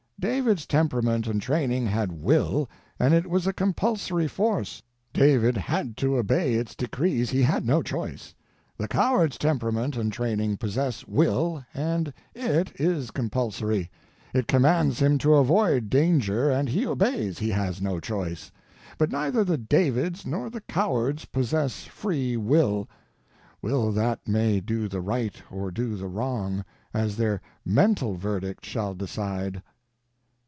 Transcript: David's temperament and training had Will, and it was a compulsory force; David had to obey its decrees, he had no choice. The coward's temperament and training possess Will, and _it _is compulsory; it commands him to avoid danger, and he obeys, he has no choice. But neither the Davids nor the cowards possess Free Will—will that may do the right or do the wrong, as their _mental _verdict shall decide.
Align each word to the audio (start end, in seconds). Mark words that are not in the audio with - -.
David's 0.21 0.67
temperament 0.67 1.25
and 1.25 1.41
training 1.41 1.87
had 1.87 2.11
Will, 2.11 2.69
and 2.99 3.11
it 3.11 3.27
was 3.27 3.47
a 3.47 3.53
compulsory 3.53 4.27
force; 4.27 4.83
David 5.13 5.57
had 5.57 5.97
to 5.97 6.15
obey 6.15 6.53
its 6.53 6.75
decrees, 6.75 7.31
he 7.31 7.41
had 7.41 7.65
no 7.65 7.81
choice. 7.81 8.35
The 8.77 8.87
coward's 8.87 9.39
temperament 9.39 9.97
and 9.97 10.13
training 10.13 10.57
possess 10.57 11.07
Will, 11.07 11.65
and 11.73 12.13
_it 12.35 12.65
_is 12.77 13.11
compulsory; 13.11 13.89
it 14.31 14.45
commands 14.47 14.99
him 15.01 15.17
to 15.17 15.33
avoid 15.33 15.89
danger, 15.89 16.51
and 16.51 16.69
he 16.69 16.85
obeys, 16.85 17.39
he 17.39 17.49
has 17.49 17.81
no 17.81 17.99
choice. 17.99 18.51
But 18.99 19.09
neither 19.11 19.43
the 19.43 19.57
Davids 19.57 20.23
nor 20.23 20.51
the 20.51 20.61
cowards 20.61 21.25
possess 21.25 21.85
Free 21.85 22.37
Will—will 22.37 23.91
that 23.93 24.27
may 24.27 24.59
do 24.59 24.87
the 24.87 25.01
right 25.01 25.41
or 25.49 25.71
do 25.71 25.95
the 25.95 26.07
wrong, 26.07 26.63
as 26.93 27.17
their 27.17 27.41
_mental 27.67 28.15
_verdict 28.15 28.63
shall 28.65 28.93
decide. 28.93 29.63